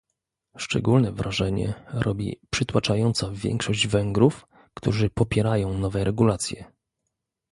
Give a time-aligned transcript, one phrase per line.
[0.59, 6.65] Szczególne wrażenie robi przytłaczająca większość Węgrów, którzy popierają nowe regulacje